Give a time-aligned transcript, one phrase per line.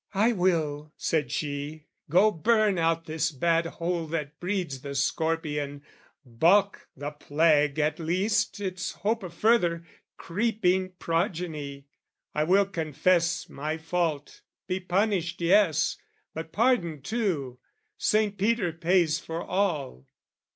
[0.15, 5.83] "I will," said she, "go burn out this bad hole "That breeds the scorpion,
[6.25, 9.85] baulk the plague at least "Its hope of further
[10.17, 11.85] creeping progeny:
[12.33, 15.97] "I will confess my fault, be punished, yes,
[16.33, 17.59] "But pardoned too:
[17.95, 20.07] Saint Peter pays for all."